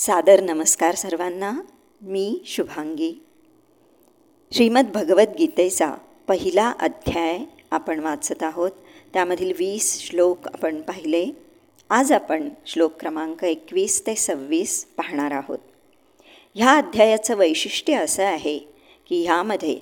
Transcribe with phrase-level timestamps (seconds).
[0.00, 1.52] सादर नमस्कार सर्वांना.
[2.02, 3.24] मी शुभांगी.
[4.52, 5.94] श्रीमद भगवद्गीतेचा
[6.28, 7.38] पहिला अध्याय
[7.70, 8.70] आपण वाचत आहोत.
[9.12, 11.26] त्यामधील वीस श्लोक आपण पाहिले.
[11.90, 15.58] आज आपण श्लोक क्रमांक एकवीस ते सव्वीस पाहणार आहोत.
[16.54, 18.58] ह्या अध्यायाचं वैशिष्ट्य असं आहे
[19.08, 19.78] की ह्यामध्ये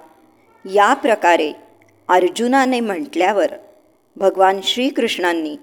[0.66, 1.52] या प्रकारे
[2.08, 3.48] अर्जुनाने म्हटल्यावर
[4.16, 5.58] भगवान श्रीकृष्णांनी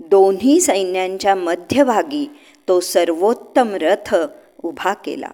[0.00, 2.30] दोन्ही सैन्यांच्या मध्यभागी
[2.68, 4.14] तो सर्वोत्तम रथ
[4.62, 5.28] उभा केला.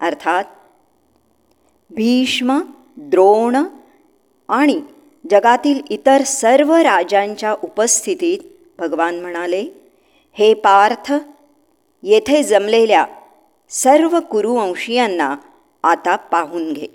[0.00, 0.44] अर्थात
[1.90, 2.60] भीष्म
[2.96, 3.56] द्रोण
[4.48, 4.80] आणि
[5.30, 8.38] जगातील इतर सर्व राजांच्या उपस्थितीत
[8.78, 9.66] भगवान म्हणाले
[10.32, 11.12] हे पार्थ
[12.02, 13.06] येथे जमलेल्या
[13.68, 15.36] सर्व कुरुवंशीयांना
[15.82, 16.86] आता पाहून घे.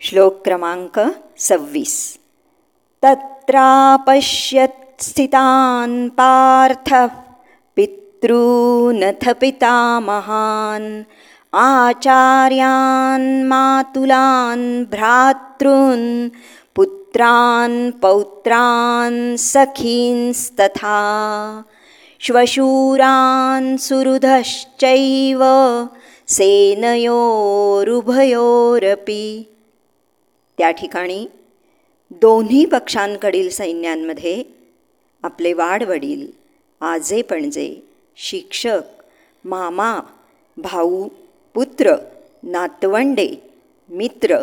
[0.00, 1.00] श्लोक क्रमांक
[1.38, 2.18] सव्वीस.
[3.04, 6.94] तत्रापश्यत् स्थितान् पार्थ
[7.76, 11.02] पितॄनथ पितामहान्
[11.54, 16.28] आचार्यान् मातुलान् भ्रातॄन्
[16.76, 20.98] पुत्रान् पौत्रान् सखींस्तथा
[22.20, 25.42] श्वशूरान् सुहृदश्चैव
[26.28, 27.06] सेनयोरुभयोरपी।
[30.58, 31.26] त्या ठिकाणी
[32.10, 34.42] दोन्ही पक्षांकडील सैन्यांमध्ये
[35.22, 36.26] आपले वाडवडील
[36.80, 37.68] आजे पणजे
[38.16, 38.84] शिक्षक
[39.44, 40.00] मामा
[40.56, 41.08] भाऊ
[41.54, 41.96] पुत्र
[42.42, 43.52] नातवंडे
[43.88, 44.36] मित्र